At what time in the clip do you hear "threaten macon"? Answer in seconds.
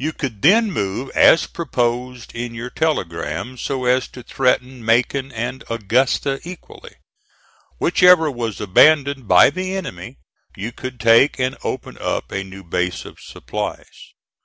4.24-5.30